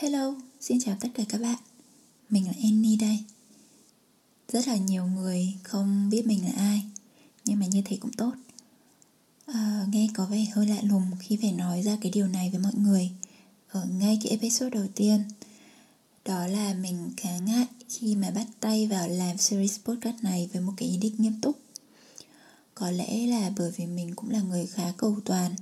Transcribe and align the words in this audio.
Hello, 0.00 0.34
xin 0.60 0.80
chào 0.80 0.96
tất 1.00 1.08
cả 1.14 1.22
các 1.28 1.40
bạn. 1.40 1.58
Mình 2.30 2.46
là 2.46 2.52
Annie 2.62 2.96
đây. 2.96 3.18
Rất 4.48 4.68
là 4.68 4.76
nhiều 4.76 5.06
người 5.06 5.54
không 5.62 6.10
biết 6.10 6.26
mình 6.26 6.44
là 6.44 6.52
ai 6.56 6.82
Nhưng 7.44 7.58
mà 7.60 7.66
như 7.66 7.82
thế 7.84 7.96
cũng 8.00 8.12
tốt. 8.12 8.32
À, 9.46 9.84
Nghe 9.88 10.08
có 10.14 10.26
vẻ 10.26 10.46
hơi 10.54 10.66
lạ 10.66 10.78
lùng 10.82 11.10
khi 11.20 11.38
phải 11.40 11.52
nói 11.52 11.82
ra 11.82 11.98
cái 12.00 12.12
điều 12.12 12.28
này 12.28 12.50
với 12.50 12.60
mọi 12.60 12.72
người 12.76 13.10
Ở 13.68 13.86
ngay 13.98 14.18
cái 14.22 14.30
episode 14.30 14.70
đầu 14.70 14.86
tiên. 14.94 15.22
Đó 16.24 16.46
là 16.46 16.74
mình 16.74 17.10
khá 17.16 17.38
ngại 17.38 17.66
khi 17.88 18.14
mà 18.14 18.30
bắt 18.30 18.46
tay 18.60 18.86
vào 18.86 19.08
làm 19.08 19.38
series 19.38 19.78
podcast 19.84 20.16
này 20.22 20.48
với 20.52 20.62
một 20.62 20.72
cái 20.76 20.88
ý 20.88 20.96
định 20.96 21.14
nghiêm 21.18 21.40
túc. 21.40 21.58
Có 22.74 22.90
lẽ 22.90 23.26
là 23.26 23.52
bởi 23.56 23.70
vì 23.76 23.86
mình 23.86 24.14
cũng 24.14 24.30
là 24.30 24.40
người 24.40 24.66
khá 24.66 24.92
cầu 24.96 25.16
toàn 25.24 25.54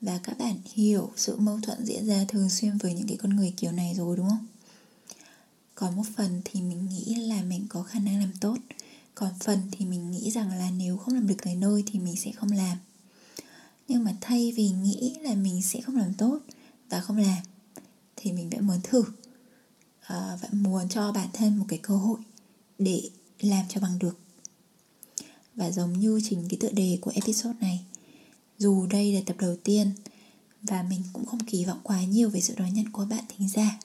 và 0.00 0.20
các 0.22 0.38
bạn 0.38 0.56
hiểu 0.74 1.12
sự 1.16 1.36
mâu 1.36 1.60
thuẫn 1.60 1.84
diễn 1.84 2.06
ra 2.06 2.24
thường 2.28 2.50
xuyên 2.50 2.78
với 2.78 2.94
những 2.94 3.06
cái 3.06 3.16
con 3.16 3.36
người 3.36 3.54
kiểu 3.56 3.72
này 3.72 3.94
rồi 3.94 4.16
đúng 4.16 4.28
không? 4.28 4.46
Có 5.74 5.90
một 5.90 6.02
phần 6.16 6.40
thì 6.44 6.60
mình 6.60 6.88
nghĩ 6.88 7.14
là 7.14 7.42
mình 7.42 7.66
có 7.68 7.82
khả 7.82 7.98
năng 7.98 8.20
làm 8.20 8.32
tốt. 8.40 8.56
Còn 9.14 9.32
phần 9.40 9.58
thì 9.72 9.84
mình 9.84 10.10
nghĩ 10.10 10.30
rằng 10.30 10.58
là 10.58 10.70
nếu 10.70 10.96
không 10.96 11.14
làm 11.14 11.26
được 11.26 11.36
tới 11.42 11.54
nơi 11.54 11.84
thì 11.86 11.98
mình 11.98 12.16
sẽ 12.16 12.32
không 12.32 12.52
làm. 12.52 12.78
Nhưng 13.88 14.04
mà 14.04 14.16
thay 14.20 14.52
vì 14.56 14.70
nghĩ 14.70 15.14
là 15.20 15.34
mình 15.34 15.62
sẽ 15.62 15.80
không 15.80 15.96
làm 15.96 16.14
tốt 16.14 16.38
và 16.88 17.00
không 17.00 17.16
làm 17.16 17.42
thì 18.16 18.32
mình 18.32 18.50
vẫn 18.50 18.66
muốn 18.66 18.80
thử 18.82 19.04
à, 20.00 20.38
vẫn 20.42 20.62
muốn 20.62 20.88
cho 20.88 21.12
bản 21.12 21.28
thân 21.32 21.56
một 21.56 21.64
cái 21.68 21.78
cơ 21.82 21.96
hội 21.96 22.18
để 22.78 23.10
làm 23.40 23.64
cho 23.68 23.80
bằng 23.80 23.98
được. 23.98 24.18
Và 25.54 25.70
giống 25.70 26.00
như 26.00 26.20
chính 26.24 26.48
cái 26.48 26.58
tựa 26.60 26.70
đề 26.70 26.98
của 27.00 27.12
episode 27.14 27.58
này 27.60 27.84
dù 28.60 28.86
đây 28.86 29.12
là 29.12 29.20
tập 29.26 29.36
đầu 29.38 29.56
tiên 29.64 29.90
và 30.62 30.82
mình 30.82 31.02
cũng 31.12 31.26
không 31.26 31.40
kỳ 31.40 31.64
vọng 31.64 31.80
quá 31.82 32.04
nhiều 32.04 32.30
về 32.30 32.40
sự 32.40 32.54
đón 32.56 32.74
nhận 32.74 32.92
của 32.92 33.04
bạn 33.04 33.24
thính 33.28 33.48
giả. 33.48 33.78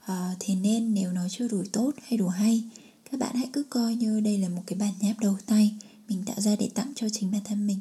À, 0.00 0.36
thế 0.40 0.54
nên 0.54 0.94
nếu 0.94 1.12
nó 1.12 1.28
chưa 1.30 1.48
đủ 1.48 1.62
tốt 1.72 1.92
hay 2.02 2.18
đủ 2.18 2.28
hay 2.28 2.64
các 3.10 3.20
bạn 3.20 3.36
hãy 3.36 3.48
cứ 3.52 3.62
coi 3.62 3.94
như 3.94 4.20
đây 4.20 4.38
là 4.38 4.48
một 4.48 4.62
cái 4.66 4.78
bản 4.78 4.92
nháp 5.00 5.18
đầu 5.18 5.36
tay 5.46 5.74
mình 6.08 6.24
tạo 6.24 6.40
ra 6.40 6.56
để 6.56 6.70
tặng 6.74 6.92
cho 6.96 7.08
chính 7.08 7.30
bản 7.30 7.40
thân 7.44 7.66
mình. 7.66 7.80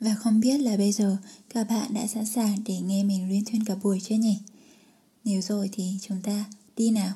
Và 0.00 0.14
không 0.14 0.40
biết 0.40 0.60
là 0.60 0.76
bây 0.76 0.92
giờ 0.92 1.16
các 1.48 1.68
bạn 1.68 1.94
đã 1.94 2.06
sẵn 2.06 2.26
sàng 2.26 2.58
để 2.66 2.80
nghe 2.80 3.04
mình 3.04 3.28
luyên 3.28 3.44
thuyên 3.44 3.64
cả 3.64 3.74
buổi 3.82 4.00
chưa 4.00 4.14
nhỉ? 4.14 4.38
Nếu 5.24 5.42
rồi 5.42 5.70
thì 5.72 5.98
chúng 6.00 6.22
ta 6.22 6.44
đi 6.76 6.90
nào. 6.90 7.12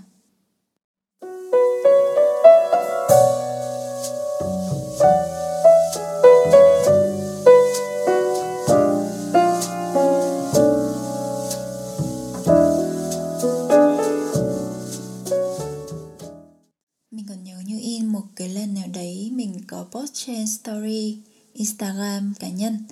Một 18.21 18.27
cái 18.37 18.49
lần 18.49 18.75
đấy 18.93 19.31
mình 19.33 19.61
có 19.67 19.87
post 19.91 20.15
trên 20.15 20.47
story 20.47 21.19
Instagram 21.55 22.33
cá 22.41 22.49
nhân 22.49 22.85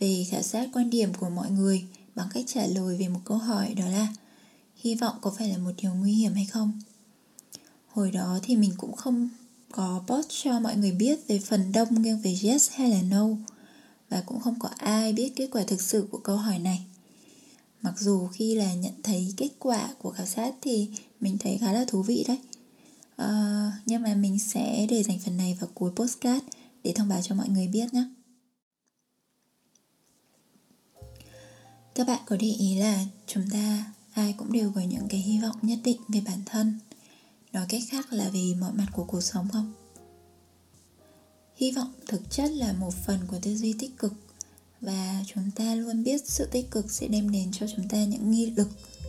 về 0.00 0.26
khảo 0.30 0.42
sát 0.42 0.68
quan 0.72 0.90
điểm 0.90 1.14
của 1.14 1.30
mọi 1.30 1.50
người 1.50 1.84
bằng 2.14 2.28
cách 2.34 2.44
trả 2.48 2.66
lời 2.66 2.96
về 2.96 3.08
một 3.08 3.20
câu 3.24 3.38
hỏi 3.38 3.74
đó 3.74 3.86
là, 3.86 4.08
hy 4.76 4.94
vọng 4.94 5.16
có 5.20 5.34
phải 5.38 5.48
là 5.48 5.58
một 5.58 5.70
điều 5.82 5.94
nguy 5.94 6.12
hiểm 6.12 6.34
hay 6.34 6.44
không. 6.44 6.80
Hồi 7.88 8.10
đó 8.10 8.38
thì 8.42 8.56
mình 8.56 8.72
cũng 8.76 8.96
không 8.96 9.28
có 9.72 10.02
post 10.06 10.26
cho 10.28 10.60
mọi 10.60 10.76
người 10.76 10.92
biết 10.92 11.28
về 11.28 11.38
phần 11.38 11.72
đông 11.72 12.02
nghiêng 12.02 12.20
về 12.20 12.36
yes 12.42 12.70
hay 12.70 12.90
là 12.90 13.02
no 13.02 13.26
và 14.08 14.22
cũng 14.26 14.40
không 14.40 14.58
có 14.58 14.68
ai 14.76 15.12
biết 15.12 15.32
kết 15.36 15.48
quả 15.52 15.62
thực 15.66 15.80
sự 15.80 16.08
của 16.10 16.18
câu 16.18 16.36
hỏi 16.36 16.58
này. 16.58 16.84
Mặc 17.82 17.94
dù 17.98 18.26
khi 18.26 18.54
là 18.54 18.74
nhận 18.74 18.94
thấy 19.02 19.34
kết 19.36 19.50
quả 19.58 19.88
của 19.98 20.10
khảo 20.10 20.26
sát 20.26 20.54
thì 20.62 20.88
mình 21.20 21.38
thấy 21.38 21.58
khá 21.60 21.72
là 21.72 21.84
thú 21.88 22.02
vị 22.02 22.24
đấy 22.28 22.38
uh, 23.24 23.72
nhưng 23.86 24.02
mà 24.02 24.14
mình 24.14 24.38
sẽ 24.38 24.86
để 24.90 25.02
dành 25.02 25.18
phần 25.18 25.36
này 25.36 25.56
vào 25.60 25.70
cuối 25.74 25.90
postcard 25.96 26.44
để 26.84 26.92
thông 26.96 27.08
báo 27.08 27.22
cho 27.22 27.34
mọi 27.34 27.48
người 27.48 27.68
biết 27.68 27.94
nhé. 27.94 28.04
Các 31.94 32.06
bạn 32.06 32.20
có 32.26 32.36
để 32.36 32.48
ý 32.48 32.74
là 32.74 33.04
chúng 33.26 33.44
ta 33.52 33.92
ai 34.12 34.34
cũng 34.38 34.52
đều 34.52 34.72
có 34.74 34.80
những 34.80 35.08
cái 35.08 35.20
hy 35.20 35.40
vọng 35.40 35.56
nhất 35.62 35.78
định 35.84 36.00
về 36.08 36.20
bản 36.20 36.42
thân. 36.46 36.78
Nói 37.52 37.66
cách 37.68 37.82
khác 37.88 38.12
là 38.12 38.28
về 38.28 38.54
mọi 38.60 38.72
mặt 38.72 38.86
của 38.92 39.04
cuộc 39.04 39.20
sống 39.20 39.48
không? 39.52 39.72
Hy 41.56 41.72
vọng 41.72 41.92
thực 42.08 42.30
chất 42.30 42.50
là 42.50 42.72
một 42.72 42.94
phần 43.06 43.20
của 43.26 43.38
tư 43.42 43.56
duy 43.56 43.74
tích 43.78 43.98
cực. 43.98 44.12
Và 44.80 45.24
chúng 45.26 45.50
ta 45.50 45.74
luôn 45.74 46.04
biết 46.04 46.28
sự 46.28 46.46
tích 46.46 46.70
cực 46.70 46.90
sẽ 46.90 47.08
đem 47.08 47.32
đến 47.32 47.52
cho 47.52 47.66
chúng 47.76 47.88
ta 47.88 48.04
những 48.04 48.30
nghi 48.30 48.50
lực 48.50 48.68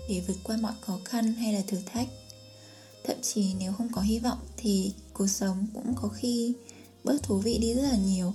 để 0.09 0.23
vượt 0.27 0.37
qua 0.43 0.57
mọi 0.57 0.73
khó 0.81 0.99
khăn 1.05 1.33
hay 1.33 1.53
là 1.53 1.61
thử 1.67 1.77
thách 1.85 2.07
thậm 3.03 3.21
chí 3.21 3.53
nếu 3.59 3.73
không 3.73 3.89
có 3.91 4.01
hy 4.01 4.19
vọng 4.19 4.37
thì 4.57 4.93
cuộc 5.13 5.27
sống 5.27 5.67
cũng 5.73 5.93
có 6.01 6.07
khi 6.07 6.53
bớt 7.03 7.23
thú 7.23 7.37
vị 7.37 7.57
đi 7.57 7.73
rất 7.73 7.81
là 7.81 7.97
nhiều. 7.97 8.33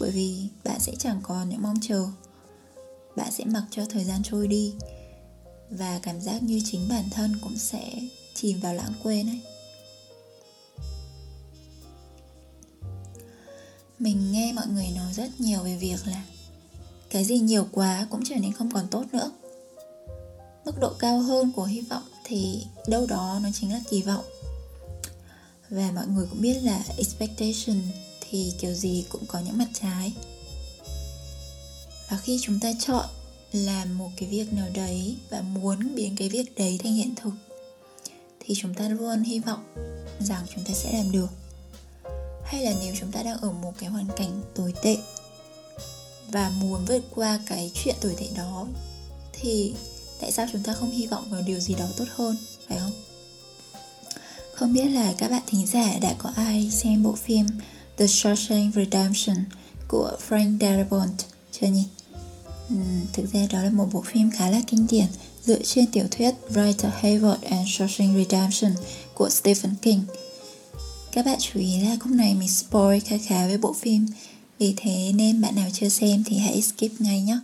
Bởi 0.00 0.10
vì 0.10 0.48
bạn 0.64 0.80
sẽ 0.80 0.94
chẳng 0.98 1.20
còn 1.22 1.48
những 1.48 1.62
mong 1.62 1.76
chờ. 1.82 2.06
Bạn 3.16 3.32
sẽ 3.32 3.44
mặc 3.44 3.64
cho 3.70 3.84
thời 3.86 4.04
gian 4.04 4.22
trôi 4.22 4.48
đi. 4.48 4.74
Và 5.70 6.00
cảm 6.02 6.20
giác 6.20 6.42
như 6.42 6.60
chính 6.64 6.88
bản 6.88 7.04
thân 7.10 7.38
cũng 7.42 7.56
sẽ 7.56 8.00
chìm 8.34 8.60
vào 8.60 8.74
lãng 8.74 8.92
quên 9.02 9.28
ấy. 9.28 9.40
Mình 13.98 14.32
nghe 14.32 14.52
mọi 14.52 14.66
người 14.66 14.88
nói 14.96 15.12
rất 15.12 15.40
nhiều 15.40 15.62
về 15.62 15.76
việc 15.76 16.06
là 16.06 16.24
cái 17.10 17.24
gì 17.24 17.38
nhiều 17.38 17.68
quá 17.72 18.06
cũng 18.10 18.24
trở 18.24 18.36
nên 18.36 18.52
không 18.52 18.70
còn 18.70 18.86
tốt 18.90 19.04
nữa. 19.12 19.32
Mức 20.64 20.80
độ 20.80 20.92
cao 20.98 21.20
hơn 21.20 21.52
của 21.52 21.64
hy 21.64 21.80
vọng 21.80 22.02
thì 22.24 22.64
đâu 22.86 23.06
đó 23.06 23.40
nó 23.42 23.48
chính 23.60 23.72
là 23.72 23.80
kỳ 23.90 24.02
vọng. 24.02 24.24
Và 25.70 25.90
mọi 25.94 26.06
người 26.06 26.26
cũng 26.30 26.40
biết 26.40 26.54
là 26.62 26.84
expectation 26.96 27.82
thì 28.20 28.52
kiểu 28.58 28.74
gì 28.74 29.04
cũng 29.08 29.26
có 29.26 29.38
những 29.38 29.58
mặt 29.58 29.68
trái. 29.82 30.12
Và 32.10 32.16
khi 32.16 32.38
chúng 32.42 32.60
ta 32.60 32.72
chọn 32.80 33.06
làm 33.52 33.98
một 33.98 34.10
cái 34.16 34.28
việc 34.28 34.52
nào 34.52 34.68
đấy 34.74 35.16
và 35.30 35.40
muốn 35.40 35.94
biến 35.94 36.16
cái 36.16 36.28
việc 36.28 36.54
đấy 36.56 36.78
thành 36.82 36.94
hiện 36.94 37.14
thực, 37.14 37.32
thì 38.40 38.54
chúng 38.58 38.74
ta 38.74 38.88
luôn 38.88 39.22
hy 39.22 39.38
vọng 39.38 39.74
rằng 40.20 40.46
chúng 40.54 40.64
ta 40.64 40.74
sẽ 40.74 40.92
làm 40.92 41.12
được. 41.12 41.28
Hay 42.44 42.64
là 42.64 42.74
nếu 42.80 42.94
chúng 43.00 43.12
ta 43.12 43.22
đang 43.22 43.40
ở 43.40 43.52
một 43.52 43.72
cái 43.78 43.90
hoàn 43.90 44.06
cảnh 44.16 44.42
tồi 44.54 44.74
tệ 44.82 44.96
và 46.28 46.50
muốn 46.50 46.84
vượt 46.84 47.02
qua 47.14 47.40
cái 47.46 47.70
chuyện 47.74 47.94
tồi 48.00 48.14
tệ 48.18 48.26
đó, 48.36 48.66
thì 49.32 49.74
tại 50.22 50.32
sao 50.32 50.46
chúng 50.52 50.62
ta 50.62 50.72
không 50.72 50.90
hy 50.90 51.06
vọng 51.06 51.24
vào 51.30 51.42
điều 51.42 51.60
gì 51.60 51.74
đó 51.74 51.86
tốt 51.96 52.04
hơn 52.14 52.36
phải 52.68 52.78
không 52.78 52.92
không 54.54 54.72
biết 54.72 54.84
là 54.84 55.12
các 55.18 55.30
bạn 55.30 55.42
thính 55.46 55.66
giả 55.66 55.98
đã 56.02 56.14
có 56.18 56.30
ai 56.36 56.70
xem 56.70 57.02
bộ 57.02 57.12
phim 57.12 57.46
The 57.96 58.06
Shawshank 58.06 58.72
Redemption 58.72 59.36
của 59.88 60.16
Frank 60.28 60.58
Darabont 60.58 61.22
chưa 61.52 61.66
nhỉ? 61.66 61.84
Uhm, 62.74 63.00
thực 63.12 63.32
ra 63.32 63.40
đó 63.52 63.62
là 63.62 63.70
một 63.70 63.88
bộ 63.92 64.02
phim 64.06 64.30
khá 64.30 64.50
là 64.50 64.60
kinh 64.66 64.86
điển 64.90 65.06
dựa 65.44 65.62
trên 65.64 65.86
tiểu 65.86 66.04
thuyết 66.10 66.34
Writer 66.54 66.90
Hayward 67.00 67.36
and 67.50 67.68
Shawshank 67.68 68.24
Redemption 68.24 68.72
của 69.14 69.28
Stephen 69.28 69.74
King. 69.82 70.00
Các 71.12 71.26
bạn 71.26 71.38
chú 71.40 71.60
ý 71.60 71.80
là 71.80 71.96
khúc 72.00 72.12
này 72.12 72.34
mình 72.34 72.48
spoil 72.48 72.98
khá 73.00 73.16
khá 73.26 73.46
với 73.46 73.58
bộ 73.58 73.72
phim 73.72 74.06
vì 74.58 74.74
thế 74.76 75.12
nên 75.14 75.40
bạn 75.40 75.54
nào 75.54 75.68
chưa 75.72 75.88
xem 75.88 76.24
thì 76.26 76.38
hãy 76.38 76.62
skip 76.62 77.00
ngay 77.00 77.20
nhé. 77.22 77.38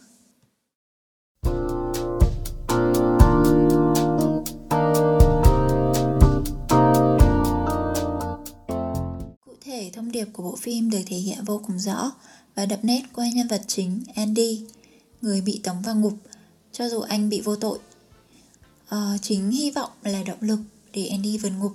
Thông 9.91 10.13
điệp 10.13 10.29
của 10.33 10.43
bộ 10.43 10.57
phim 10.57 10.91
được 10.91 11.01
thể 11.07 11.17
hiện 11.17 11.45
vô 11.45 11.61
cùng 11.67 11.79
rõ 11.79 12.13
và 12.55 12.67
đậm 12.67 12.79
nét 12.83 13.03
qua 13.13 13.29
nhân 13.35 13.49
vật 13.49 13.63
chính 13.67 14.03
Andy, 14.15 14.65
người 15.23 15.41
bị 15.41 15.61
tống 15.65 15.83
vào 15.83 15.95
ngục, 15.95 16.15
cho 16.73 16.89
dù 16.89 17.01
anh 17.01 17.29
bị 17.29 17.41
vô 17.41 17.57
tội. 17.57 17.79
À, 18.89 19.19
chính 19.23 19.51
hy 19.51 19.71
vọng 19.71 19.91
là 20.03 20.23
động 20.23 20.39
lực 20.41 20.59
để 20.93 21.07
Andy 21.07 21.39
vượt 21.39 21.51
ngục 21.51 21.73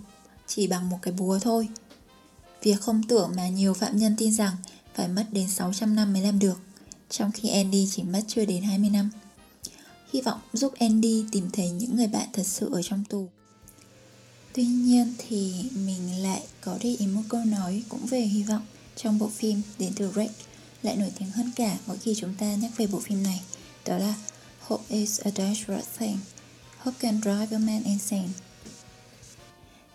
chỉ 0.48 0.68
bằng 0.68 0.90
một 0.90 0.98
cái 1.02 1.14
búa 1.14 1.40
thôi. 1.40 1.68
Việc 2.62 2.82
không 2.82 3.04
tưởng 3.04 3.32
mà 3.36 3.48
nhiều 3.48 3.74
phạm 3.74 3.98
nhân 3.98 4.16
tin 4.18 4.34
rằng 4.34 4.56
phải 4.94 5.08
mất 5.08 5.26
đến 5.32 5.50
600 5.50 5.96
năm 5.96 6.14
mới 6.14 6.22
làm 6.22 6.40
được, 6.40 6.60
trong 7.10 7.32
khi 7.32 7.50
Andy 7.50 7.88
chỉ 7.92 8.04
mất 8.04 8.22
chưa 8.28 8.46
đến 8.46 8.64
20 8.64 8.90
năm. 8.90 9.10
Hy 10.14 10.22
vọng 10.22 10.40
giúp 10.54 10.74
Andy 10.80 11.26
tìm 11.32 11.50
thấy 11.54 11.70
những 11.70 11.96
người 11.96 12.08
bạn 12.08 12.28
thật 12.34 12.44
sự 12.46 12.74
ở 12.74 12.82
trong 12.82 13.04
tù. 13.10 13.30
Tuy 14.54 14.66
nhiên 14.66 15.14
thì 15.18 15.54
mình 15.86 16.24
lại 16.24 16.44
có 16.62 16.78
để 16.82 16.96
ý 17.00 17.08
một 17.08 17.22
câu 17.30 17.46
nói 17.46 17.84
cũng 17.90 18.06
về 18.06 18.22
hy 18.22 18.44
vọng 18.44 18.66
trong 18.96 19.20
bộ 19.20 19.28
phim 19.28 19.62
đến 19.80 19.94
từ 19.96 20.12
Rick, 20.16 20.34
lại 20.84 20.96
nổi 20.96 21.12
tiếng 21.20 21.30
hơn 21.30 21.52
cả 21.56 21.78
mỗi 21.88 21.98
khi 21.98 22.16
chúng 22.16 22.34
ta 22.40 22.56
nhắc 22.56 22.72
về 22.78 22.88
bộ 22.88 23.00
phim 23.00 23.24
này, 23.24 23.42
đó 23.86 23.98
là 23.98 24.16
Hope 24.60 24.84
is 24.90 25.22
a 25.22 25.32
dangerous 25.32 25.86
thing, 25.98 26.18
Hope 26.78 26.98
can 27.00 27.22
drive 27.22 27.48
a 27.52 27.58
man 27.58 27.84
insane. 27.84 28.30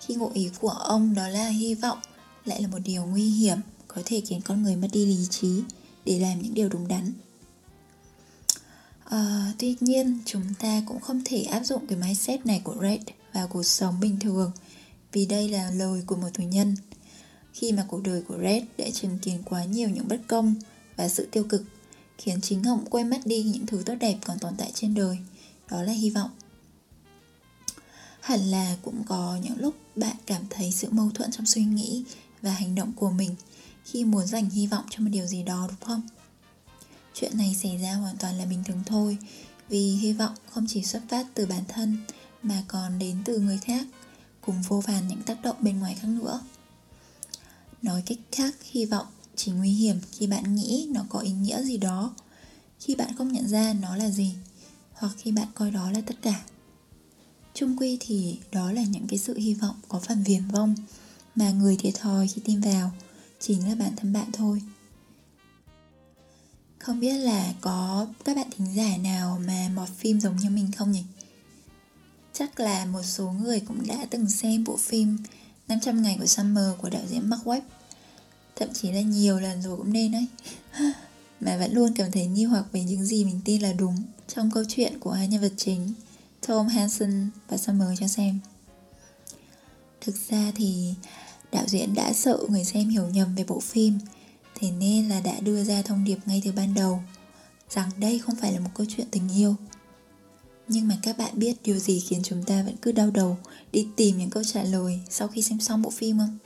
Khi 0.01 0.15
ngụ 0.15 0.31
ý 0.35 0.51
của 0.61 0.69
ông 0.69 1.15
đó 1.15 1.29
là 1.29 1.49
hy 1.49 1.75
vọng 1.75 1.99
lại 2.45 2.63
là 2.63 2.69
một 2.69 2.79
điều 2.85 3.07
nguy 3.07 3.31
hiểm 3.31 3.59
có 3.89 4.03
thể 4.05 4.23
khiến 4.27 4.41
con 4.41 4.63
người 4.63 4.77
mất 4.77 4.89
đi 4.93 5.07
lý 5.07 5.27
trí 5.31 5.63
để 6.05 6.19
làm 6.19 6.43
những 6.43 6.55
điều 6.55 6.69
đúng 6.69 6.89
đắn. 6.89 7.13
Ờ, 9.09 9.45
tuy 9.59 9.77
nhiên, 9.81 10.19
chúng 10.25 10.55
ta 10.59 10.83
cũng 10.87 11.01
không 11.01 11.23
thể 11.25 11.43
áp 11.43 11.65
dụng 11.65 11.87
cái 11.87 11.99
mindset 11.99 12.47
này 12.47 12.61
của 12.65 12.77
Red 12.81 13.01
vào 13.33 13.49
cuộc 13.49 13.63
sống 13.63 14.01
bình 14.01 14.19
thường, 14.21 14.53
vì 15.13 15.27
đây 15.27 15.49
là 15.49 15.71
lời 15.71 16.03
của 16.07 16.17
một 16.17 16.29
tù 16.35 16.43
nhân. 16.43 16.77
Khi 17.53 17.73
mà 17.73 17.85
cuộc 17.89 18.03
đời 18.03 18.23
của 18.29 18.39
Red 18.43 18.63
đã 18.79 18.91
chứng 18.91 19.19
kiến 19.19 19.43
quá 19.45 19.65
nhiều 19.65 19.89
những 19.89 20.09
bất 20.09 20.21
công 20.27 20.55
và 20.97 21.09
sự 21.09 21.29
tiêu 21.33 21.45
cực, 21.45 21.65
khiến 22.19 22.41
chính 22.41 22.63
ông 22.63 22.85
quên 22.91 23.11
mất 23.11 23.21
đi 23.25 23.43
những 23.43 23.67
thứ 23.67 23.83
tốt 23.87 23.95
đẹp 24.01 24.19
còn 24.27 24.39
tồn 24.39 24.53
tại 24.59 24.71
trên 24.75 24.95
đời, 24.95 25.19
đó 25.71 25.83
là 25.83 25.93
hy 25.93 26.11
vọng. 26.11 26.31
Hẳn 28.21 28.41
là 28.41 28.77
cũng 28.83 29.05
có 29.07 29.39
những 29.45 29.59
lúc 29.59 29.75
bạn 29.97 30.17
cảm 30.27 30.43
thấy 30.51 30.73
sự 30.73 30.89
mâu 30.91 31.11
thuẫn 31.15 31.31
trong 31.31 31.47
suy 31.47 31.65
nghĩ 31.65 32.05
và 32.43 32.51
hành 32.51 32.75
động 32.75 32.93
của 32.93 33.11
mình 33.11 33.35
khi 33.85 34.05
muốn 34.05 34.27
dành 34.27 34.51
hy 34.51 34.67
vọng 34.67 34.85
cho 34.91 35.01
một 35.01 35.11
điều 35.13 35.27
gì 35.27 35.43
đó, 35.43 35.67
đúng 35.69 35.89
không? 35.89 36.03
Chuyện 37.21 37.39
này 37.39 37.57
xảy 37.63 37.79
ra 37.79 37.95
hoàn 37.95 38.17
toàn 38.17 38.39
là 38.39 38.45
bình 38.45 38.65
thường 38.67 38.83
thôi. 38.87 39.19
Vì 39.69 39.91
hy 39.91 40.13
vọng 40.13 40.35
không 40.51 40.67
chỉ 40.69 40.83
xuất 40.83 41.03
phát 41.09 41.27
từ 41.35 41.47
bản 41.47 41.63
thân, 41.69 41.97
mà 42.43 42.63
còn 42.69 42.99
đến 42.99 43.17
từ 43.25 43.39
người 43.39 43.59
khác, 43.59 43.87
cùng 44.41 44.63
vô 44.63 44.81
vàn 44.81 45.09
những 45.09 45.23
tác 45.23 45.43
động 45.43 45.57
bên 45.61 45.79
ngoài 45.79 45.97
khác 46.01 46.09
nữa. 46.09 46.41
Nói 47.83 48.03
cách 48.07 48.19
khác, 48.33 48.55
hy 48.71 48.85
vọng 48.85 49.07
chỉ 49.37 49.53
nguy 49.53 49.71
hiểm 49.71 50.01
khi 50.13 50.27
bạn 50.27 50.55
nghĩ 50.55 50.89
nó 50.91 51.05
có 51.09 51.19
ý 51.19 51.31
nghĩa 51.31 51.63
gì 51.63 51.77
đó. 51.77 52.15
Khi 52.81 52.95
bạn 52.95 53.17
không 53.19 53.33
nhận 53.33 53.49
ra 53.49 53.73
nó 53.73 53.97
là 53.97 54.11
gì, 54.11 54.35
hoặc 54.93 55.13
khi 55.19 55.33
bạn 55.33 55.49
coi 55.55 55.71
đó 55.71 55.91
là 55.91 56.01
tất 56.01 56.15
cả. 56.23 56.45
Chung 57.55 57.77
quy 57.79 57.97
thì 58.01 58.39
đó 58.53 58.73
là 58.73 58.83
những 58.83 59.07
cái 59.07 59.19
sự 59.19 59.39
hy 59.39 59.55
vọng 59.55 59.77
có 59.89 60.01
phần 60.01 60.23
viển 60.23 60.49
vông 60.49 60.75
mà 61.35 61.51
người 61.51 61.77
thiệt 61.77 61.95
thòi 61.95 62.29
khi 62.29 62.43
tin 62.45 62.61
vào, 62.61 62.91
chính 63.41 63.69
là 63.69 63.75
bản 63.75 63.97
thân 63.97 64.13
bạn 64.13 64.33
thôi 64.33 64.63
không 66.79 67.01
biết 67.01 67.19
là 67.19 67.53
có 67.61 68.07
các 68.25 68.37
bạn 68.37 68.47
thính 68.57 68.67
giả 68.75 68.97
nào 69.03 69.41
mà 69.47 69.71
mọt 69.75 69.89
phim 69.89 70.21
giống 70.21 70.37
như 70.37 70.51
mình 70.51 70.73
không 70.77 70.93
nhỉ? 70.93 71.05
Chắc 72.33 72.61
là 72.61 72.85
một 72.85 73.03
số 73.03 73.31
người 73.31 73.61
cũng 73.61 73.87
đã 73.87 74.07
từng 74.11 74.31
xem 74.31 74.65
bộ 74.65 74.77
phim 74.77 75.19
500 75.69 76.03
ngày 76.03 76.17
của 76.21 76.27
Summer 76.27 76.65
của 76.79 76.91
đạo 76.91 77.03
diễn 77.09 77.31
Mark 77.31 77.45
Webb. 77.45 77.61
Thậm 78.57 78.69
chí 78.73 78.93
là 78.93 79.01
nhiều 79.01 79.41
lần 79.41 79.63
rồi 79.63 79.77
cũng 79.77 79.93
nên 79.93 80.13
đấy. 80.13 80.27
Mà 81.41 81.57
vẫn 81.59 81.73
luôn 81.73 81.95
cảm 81.95 82.11
thấy 82.11 82.27
nghi 82.27 82.45
hoặc 82.45 82.65
về 82.73 82.85
những 82.85 83.05
gì 83.05 83.25
mình 83.25 83.41
tin 83.45 83.63
là 83.63 83.73
đúng 83.73 83.97
Trong 84.35 84.51
câu 84.51 84.65
chuyện 84.69 85.01
của 85.01 85.11
hai 85.11 85.29
nhân 85.29 85.41
vật 85.41 85.53
chính, 85.57 85.93
Tom 86.47 86.69
Hansen 86.69 87.29
và 87.49 87.57
Summer 87.57 87.89
cho 88.01 88.09
xem. 88.09 88.39
Thực 90.01 90.15
ra 90.31 90.53
thì 90.55 90.95
đạo 91.53 91.65
diễn 91.67 91.95
đã 91.95 92.13
sợ 92.13 92.39
người 92.49 92.65
xem 92.65 92.89
hiểu 92.89 93.09
nhầm 93.09 93.35
về 93.35 93.45
bộ 93.45 93.61
phim 93.61 93.99
Thế 94.61 94.71
nên 94.71 95.09
là 95.09 95.21
đã 95.21 95.41
đưa 95.41 95.65
ra 95.65 95.83
thông 95.83 96.05
điệp 96.05 96.19
ngay 96.27 96.43
từ 96.45 96.53
ban 96.53 96.75
đầu, 96.75 97.03
Rằng 97.71 97.91
đây 97.99 98.19
không 98.19 98.35
phải 98.35 98.53
là 98.53 98.61
một 98.61 98.71
câu 98.75 98.87
chuyện 98.91 99.07
tình 99.11 99.29
yêu. 99.37 99.55
Nhưng 100.69 100.89
mà 100.89 100.99
các 101.03 101.19
bạn 101.19 101.39
biết 101.39 101.57
điều 101.65 101.79
gì 101.79 102.01
khiến 102.01 102.21
chúng 102.25 102.43
ta 102.43 102.63
vẫn 102.63 102.77
cứ 102.83 102.93
đau 102.93 103.11
đầu 103.11 103.39
Đi 103.73 103.87
tìm 103.97 104.19
những 104.19 104.31
câu 104.31 104.45
trả 104.45 104.63
lời 104.63 105.01
sau 105.11 105.29
khi 105.29 105.43
xem 105.43 105.61
xong 105.61 105.83
bộ 105.83 105.91
phim 105.91 106.19
không? 106.19 106.39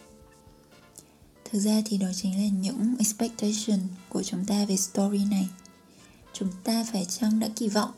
Thực 1.50 1.60
ra 1.60 1.82
thì 1.84 1.98
đó 1.98 2.08
chính 2.14 2.42
là 2.42 2.48
những 2.48 2.94
expectation 2.98 3.80
của 4.08 4.22
chúng 4.22 4.44
ta 4.44 4.64
về 4.64 4.76
story 4.76 5.24
này. 5.24 5.48
Chúng 6.32 6.48
ta 6.64 6.84
phải 6.92 7.04
chăng 7.04 7.40
đã 7.40 7.48
kỳ 7.56 7.68
vọng 7.68 7.90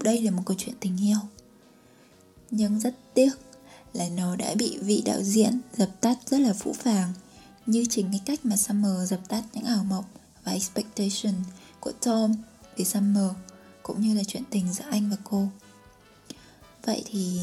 đây 0.00 0.22
là 0.22 0.30
một 0.30 0.42
câu 0.46 0.56
chuyện 0.60 0.74
tình 0.80 1.04
yêu? 1.04 1.18
Nhưng 2.50 2.80
rất 2.80 2.94
tiếc 3.14 3.32
là 3.92 4.08
nó 4.08 4.36
đã 4.36 4.54
bị 4.54 4.78
vị 4.78 5.02
đạo 5.04 5.22
diễn 5.22 5.60
dập 5.76 6.00
tắt 6.00 6.18
rất 6.26 6.40
là 6.40 6.52
phũ 6.52 6.72
phàng 6.72 7.12
như 7.66 7.84
chính 7.90 8.10
cái 8.10 8.20
cách 8.26 8.46
mà 8.46 8.56
Summer 8.56 9.10
dập 9.10 9.28
tắt 9.28 9.42
những 9.52 9.64
ảo 9.64 9.84
mộng 9.84 10.04
và 10.44 10.52
expectation 10.52 11.34
của 11.80 11.92
Tom 11.92 12.34
về 12.76 12.84
Summer 12.84 13.30
cũng 13.82 14.00
như 14.00 14.14
là 14.14 14.24
chuyện 14.24 14.42
tình 14.50 14.72
giữa 14.72 14.84
anh 14.90 15.10
và 15.10 15.16
cô. 15.24 15.48
Vậy 16.84 17.04
thì 17.06 17.40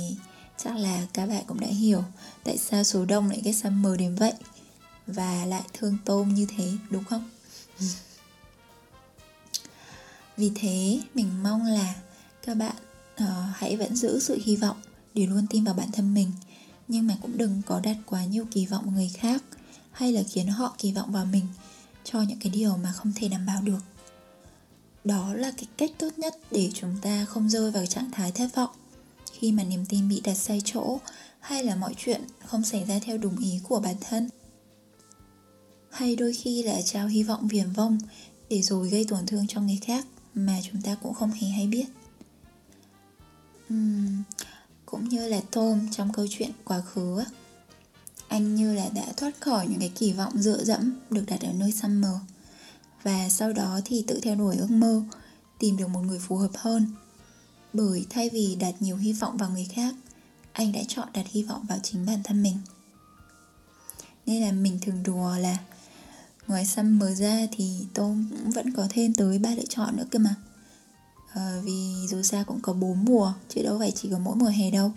chắc 0.57 0.75
là 0.77 1.07
các 1.13 1.25
bạn 1.25 1.43
cũng 1.47 1.59
đã 1.59 1.67
hiểu 1.67 2.03
tại 2.43 2.57
sao 2.57 2.83
số 2.83 3.05
đông 3.05 3.29
lại 3.29 3.41
ghét 3.43 3.53
Summer 3.53 3.99
đến 3.99 4.15
vậy 4.15 4.33
và 5.07 5.45
lại 5.45 5.63
thương 5.73 5.97
Tom 6.05 6.33
như 6.33 6.47
thế 6.57 6.71
đúng 6.89 7.03
không? 7.03 7.29
Vì 10.37 10.51
thế 10.55 10.99
mình 11.13 11.43
mong 11.43 11.65
là 11.65 11.95
các 12.45 12.55
bạn 12.55 12.75
uh, 13.23 13.29
hãy 13.53 13.77
vẫn 13.77 13.95
giữ 13.95 14.19
sự 14.19 14.39
hy 14.43 14.55
vọng 14.55 14.77
để 15.13 15.25
luôn 15.25 15.47
tin 15.49 15.63
vào 15.63 15.73
bản 15.73 15.91
thân 15.91 16.13
mình 16.13 16.31
nhưng 16.87 17.07
mà 17.07 17.17
cũng 17.21 17.37
đừng 17.37 17.61
có 17.65 17.79
đặt 17.79 17.97
quá 18.05 18.25
nhiều 18.25 18.45
kỳ 18.51 18.65
vọng 18.65 18.93
người 18.93 19.11
khác 19.17 19.43
hay 19.91 20.11
là 20.11 20.23
khiến 20.23 20.47
họ 20.47 20.75
kỳ 20.77 20.91
vọng 20.91 21.11
vào 21.11 21.25
mình 21.25 21.47
cho 22.03 22.21
những 22.21 22.39
cái 22.39 22.51
điều 22.51 22.77
mà 22.77 22.91
không 22.91 23.11
thể 23.15 23.27
đảm 23.27 23.45
bảo 23.45 23.61
được. 23.61 23.79
Đó 25.03 25.33
là 25.33 25.51
cái 25.57 25.65
cách 25.77 25.91
tốt 25.97 26.09
nhất 26.17 26.35
để 26.51 26.71
chúng 26.73 26.95
ta 27.01 27.25
không 27.25 27.49
rơi 27.49 27.71
vào 27.71 27.85
trạng 27.85 28.11
thái 28.11 28.31
thất 28.31 28.55
vọng. 28.55 28.69
Khi 29.31 29.51
mà 29.51 29.63
niềm 29.63 29.85
tin 29.89 30.09
bị 30.09 30.21
đặt 30.21 30.35
sai 30.35 30.61
chỗ 30.65 30.99
hay 31.39 31.63
là 31.63 31.75
mọi 31.75 31.93
chuyện 31.97 32.21
không 32.45 32.63
xảy 32.63 32.85
ra 32.85 32.99
theo 32.99 33.17
đúng 33.17 33.37
ý 33.37 33.59
của 33.63 33.79
bản 33.79 33.95
thân. 34.01 34.29
Hay 35.91 36.15
đôi 36.15 36.33
khi 36.33 36.63
là 36.63 36.81
trao 36.81 37.07
hy 37.07 37.23
vọng 37.23 37.47
viển 37.47 37.71
vông 37.71 37.97
để 38.49 38.61
rồi 38.61 38.89
gây 38.89 39.05
tổn 39.09 39.25
thương 39.25 39.47
cho 39.47 39.61
người 39.61 39.79
khác 39.85 40.05
mà 40.33 40.59
chúng 40.71 40.81
ta 40.81 40.95
cũng 40.95 41.13
không 41.13 41.31
hề 41.31 41.47
hay 41.47 41.67
biết. 41.67 41.85
Uhm, 43.73 44.23
cũng 44.85 45.09
như 45.09 45.27
là 45.27 45.41
tôm 45.51 45.87
trong 45.91 46.13
câu 46.13 46.27
chuyện 46.29 46.51
quá 46.65 46.81
khứ 46.81 47.23
anh 48.29 48.55
như 48.55 48.73
là 48.73 48.89
đã 48.95 49.05
thoát 49.17 49.41
khỏi 49.41 49.67
những 49.67 49.79
cái 49.79 49.91
kỳ 49.95 50.13
vọng 50.13 50.33
dựa 50.35 50.63
dẫm 50.63 50.99
được 51.09 51.23
đặt 51.27 51.41
ở 51.41 51.51
nơi 51.53 51.71
Summer 51.71 52.11
và 53.03 53.29
sau 53.29 53.53
đó 53.53 53.79
thì 53.85 54.03
tự 54.07 54.19
theo 54.23 54.35
đuổi 54.35 54.55
ước 54.57 54.71
mơ 54.71 55.03
tìm 55.59 55.77
được 55.77 55.87
một 55.87 56.01
người 56.01 56.19
phù 56.19 56.35
hợp 56.37 56.51
hơn. 56.55 56.87
Bởi 57.73 58.05
thay 58.09 58.29
vì 58.29 58.55
đặt 58.55 58.73
nhiều 58.79 58.97
hy 58.97 59.13
vọng 59.13 59.37
vào 59.37 59.49
người 59.49 59.67
khác 59.73 59.95
anh 60.53 60.71
đã 60.71 60.81
chọn 60.87 61.07
đặt 61.13 61.25
hy 61.27 61.43
vọng 61.43 61.65
vào 61.69 61.79
chính 61.83 62.05
bản 62.05 62.23
thân 62.23 62.43
mình. 62.43 62.57
Nên 64.25 64.41
là 64.41 64.51
mình 64.51 64.79
thường 64.81 65.03
đùa 65.03 65.35
là 65.37 65.57
ngoài 66.47 66.65
Summer 66.65 67.21
ra 67.21 67.47
thì 67.51 67.85
tôi 67.93 68.15
cũng 68.29 68.51
vẫn 68.51 68.73
có 68.73 68.87
thêm 68.89 69.13
tới 69.13 69.39
ba 69.39 69.49
lựa 69.49 69.65
chọn 69.69 69.97
nữa 69.97 70.05
cơ 70.11 70.19
mà. 70.19 70.35
À, 71.33 71.61
vì 71.63 71.93
dù 72.09 72.21
sao 72.21 72.43
cũng 72.43 72.61
có 72.61 72.73
bốn 72.73 73.05
mùa 73.05 73.33
chứ 73.49 73.61
đâu 73.63 73.79
phải 73.79 73.91
chỉ 73.91 74.09
có 74.11 74.19
mỗi 74.19 74.35
mùa 74.35 74.49
hè 74.49 74.71
đâu 74.71 74.91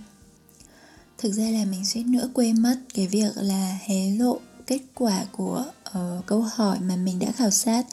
thực 1.22 1.32
ra 1.32 1.50
là 1.50 1.64
mình 1.64 1.84
suýt 1.84 2.02
nữa 2.02 2.28
quên 2.34 2.62
mất 2.62 2.76
cái 2.94 3.06
việc 3.06 3.32
là 3.36 3.78
hé 3.86 4.10
lộ 4.10 4.38
kết 4.66 4.80
quả 4.94 5.24
của 5.32 5.64
uh, 5.88 6.26
câu 6.26 6.40
hỏi 6.54 6.78
mà 6.80 6.96
mình 6.96 7.18
đã 7.18 7.32
khảo 7.32 7.50
sát 7.50 7.86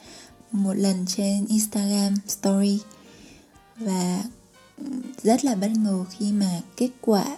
một 0.52 0.74
lần 0.74 1.06
trên 1.08 1.46
Instagram 1.46 2.14
story. 2.28 2.78
Và 3.76 4.24
ừ, 4.78 4.84
rất 5.22 5.44
là 5.44 5.54
bất 5.54 5.70
ngờ 5.70 6.04
khi 6.10 6.32
mà 6.32 6.60
kết 6.76 6.90
quả 7.00 7.36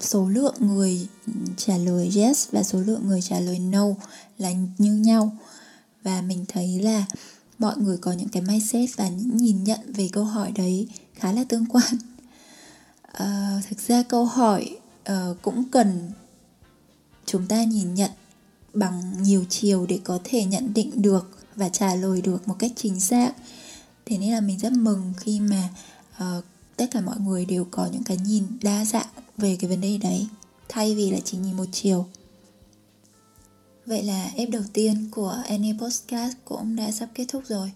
số 0.00 0.28
lượng 0.28 0.54
người 0.60 1.08
trả 1.56 1.76
lời 1.76 2.12
yes 2.16 2.48
và 2.50 2.62
số 2.62 2.80
lượng 2.80 3.08
người 3.08 3.22
trả 3.22 3.40
lời 3.40 3.58
no 3.58 3.86
là 4.38 4.52
như 4.78 4.92
nhau. 4.92 5.36
Và 6.02 6.22
mình 6.22 6.44
thấy 6.48 6.82
là 6.82 7.04
mọi 7.58 7.76
người 7.76 7.96
có 7.96 8.12
những 8.12 8.28
cái 8.28 8.42
mindset 8.42 8.90
và 8.96 9.08
những 9.08 9.36
nhìn 9.36 9.64
nhận 9.64 9.92
về 9.92 10.08
câu 10.12 10.24
hỏi 10.24 10.52
đấy 10.52 10.88
khá 11.14 11.32
là 11.32 11.44
tương 11.48 11.66
quan. 11.66 11.94
Uh, 13.08 13.64
thực 13.68 13.80
ra 13.88 14.02
câu 14.02 14.24
hỏi 14.24 14.77
uh, 15.12 15.42
cũng 15.42 15.64
cần 15.70 16.10
chúng 17.26 17.46
ta 17.46 17.64
nhìn 17.64 17.94
nhận 17.94 18.10
bằng 18.74 19.22
nhiều 19.22 19.44
chiều 19.48 19.86
để 19.86 20.00
có 20.04 20.18
thể 20.24 20.44
nhận 20.44 20.74
định 20.74 21.02
được 21.02 21.38
và 21.54 21.68
trả 21.68 21.94
lời 21.94 22.20
được 22.20 22.48
một 22.48 22.56
cách 22.58 22.72
chính 22.76 23.00
xác 23.00 23.32
thế 24.06 24.18
nên 24.18 24.32
là 24.32 24.40
mình 24.40 24.58
rất 24.58 24.72
mừng 24.72 25.12
khi 25.16 25.40
mà 25.40 25.68
uh, 26.22 26.44
tất 26.76 26.86
cả 26.90 27.00
mọi 27.00 27.20
người 27.20 27.44
đều 27.44 27.66
có 27.70 27.88
những 27.92 28.04
cái 28.04 28.16
nhìn 28.16 28.44
đa 28.62 28.84
dạng 28.84 29.08
về 29.36 29.56
cái 29.60 29.70
vấn 29.70 29.80
đề 29.80 29.98
đấy 29.98 30.26
thay 30.68 30.94
vì 30.94 31.10
là 31.10 31.18
chỉ 31.24 31.38
nhìn 31.38 31.56
một 31.56 31.66
chiều 31.72 32.06
Vậy 33.88 34.02
là 34.02 34.30
ép 34.34 34.50
đầu 34.50 34.62
tiên 34.72 35.08
của 35.10 35.42
Any 35.46 35.72
Podcast 35.80 36.36
cũng 36.44 36.76
đã 36.76 36.90
sắp 36.90 37.08
kết 37.14 37.24
thúc 37.28 37.42
rồi. 37.46 37.72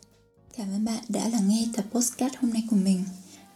Cảm 0.57 0.69
ơn 0.69 0.85
bạn 0.85 1.05
đã 1.09 1.29
lắng 1.29 1.49
nghe 1.49 1.69
tập 1.77 1.85
podcast 1.91 2.35
hôm 2.41 2.53
nay 2.53 2.63
của 2.71 2.77
mình. 2.77 3.05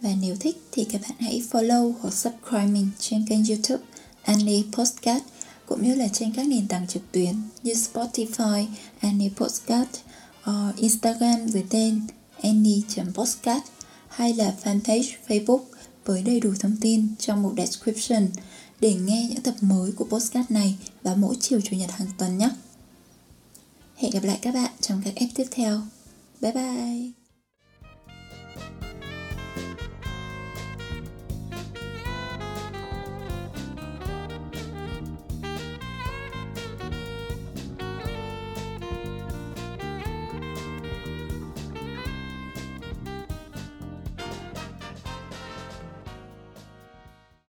Và 0.00 0.10
nếu 0.20 0.36
thích 0.40 0.62
thì 0.72 0.84
các 0.84 1.00
bạn 1.02 1.18
hãy 1.18 1.42
follow 1.50 1.92
hoặc 2.00 2.14
subscribe 2.14 2.66
mình 2.66 2.90
trên 2.98 3.26
kênh 3.28 3.46
youtube 3.46 3.84
Annie 4.22 4.62
Postcard 4.72 5.24
cũng 5.66 5.82
như 5.82 5.94
là 5.94 6.08
trên 6.08 6.32
các 6.32 6.46
nền 6.46 6.68
tảng 6.68 6.86
trực 6.86 7.12
tuyến 7.12 7.34
như 7.62 7.72
Spotify, 7.72 8.66
Annie 9.00 9.30
Postcard, 9.36 9.90
hoặc 10.42 10.72
Instagram 10.76 11.48
dưới 11.48 11.64
tên 11.70 12.00
annie.postcard 12.42 13.66
hay 14.08 14.34
là 14.34 14.54
fanpage 14.64 15.12
Facebook 15.28 15.64
với 16.04 16.22
đầy 16.22 16.40
đủ 16.40 16.52
thông 16.60 16.76
tin 16.80 17.08
trong 17.18 17.42
mục 17.42 17.52
description 17.56 18.28
để 18.80 18.94
nghe 18.94 19.28
những 19.30 19.42
tập 19.42 19.54
mới 19.60 19.92
của 19.92 20.04
postcard 20.04 20.50
này 20.50 20.78
vào 21.02 21.16
mỗi 21.16 21.36
chiều 21.40 21.60
chủ 21.60 21.76
nhật 21.76 21.90
hàng 21.90 22.08
tuần 22.18 22.38
nhé. 22.38 22.48
Hẹn 23.96 24.10
gặp 24.10 24.24
lại 24.24 24.38
các 24.42 24.54
bạn 24.54 24.72
trong 24.80 25.02
các 25.04 25.14
ép 25.14 25.28
tiếp 25.34 25.46
theo. 25.50 25.80
Bye 26.40 26.52
bye! 26.52 27.25